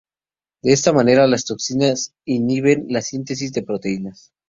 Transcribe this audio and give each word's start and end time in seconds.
De 0.63 0.73
esta 0.73 0.93
manera, 0.93 1.27
las 1.27 1.45
toxinas 1.45 2.15
inhiben 2.25 2.87
la 2.89 3.03
síntesis 3.03 3.53
de 3.53 3.61
proteínas. 3.61 4.33